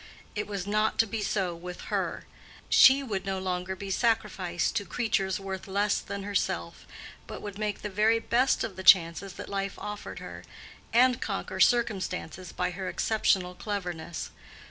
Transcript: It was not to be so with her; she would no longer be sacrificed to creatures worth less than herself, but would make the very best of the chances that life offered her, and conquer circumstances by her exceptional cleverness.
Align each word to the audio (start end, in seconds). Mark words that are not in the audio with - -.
It 0.33 0.47
was 0.47 0.65
not 0.65 0.97
to 0.97 1.05
be 1.05 1.21
so 1.21 1.53
with 1.53 1.81
her; 1.93 2.25
she 2.69 3.03
would 3.03 3.23
no 3.23 3.37
longer 3.37 3.75
be 3.75 3.91
sacrificed 3.91 4.75
to 4.77 4.83
creatures 4.83 5.39
worth 5.39 5.67
less 5.67 5.99
than 5.99 6.23
herself, 6.23 6.87
but 7.27 7.39
would 7.39 7.59
make 7.59 7.83
the 7.83 7.87
very 7.87 8.17
best 8.17 8.63
of 8.63 8.77
the 8.77 8.83
chances 8.83 9.33
that 9.33 9.47
life 9.47 9.77
offered 9.77 10.17
her, 10.17 10.43
and 10.91 11.21
conquer 11.21 11.59
circumstances 11.59 12.51
by 12.51 12.71
her 12.71 12.89
exceptional 12.89 13.53
cleverness. 13.53 14.31